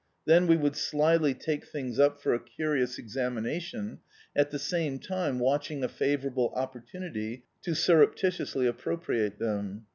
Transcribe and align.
Then 0.25 0.47
we 0.47 0.57
would 0.57 0.75
slyly 0.75 1.35
take 1.35 1.63
things 1.67 1.99
up 1.99 2.19
for 2.23 2.33
a 2.33 2.39
curious 2.43 2.97
examination, 2.97 3.99
at 4.35 4.49
the 4.49 4.57
same 4.57 4.97
time 4.97 5.37
watching 5.37 5.83
a 5.83 5.87
favourable 5.87 6.51
opportunity 6.55 7.43
to 7.61 7.73
surrep 7.75 8.15
titiously 8.15 8.67
appropriate 8.67 9.37
them. 9.37 9.85